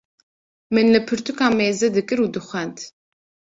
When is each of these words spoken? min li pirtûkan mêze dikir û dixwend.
min 0.73 0.87
li 0.93 0.99
pirtûkan 1.07 1.51
mêze 1.59 1.87
dikir 1.95 2.19
û 2.25 2.27
dixwend. 2.33 2.77